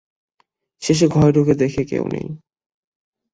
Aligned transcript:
শেষে 0.81 1.05
ঘরে 1.07 1.31
ঢুকে 1.31 1.53
দেখে 1.53 1.81
কেউ 1.83 2.03
নেই। 2.07 2.27